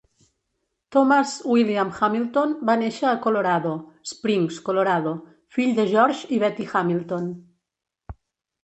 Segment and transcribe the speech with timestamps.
[0.95, 3.75] Thomas William Hamilton va néixer a Colorado
[4.15, 5.15] Springs, Colorado,
[5.59, 7.31] fill de George i Betty Hamilton.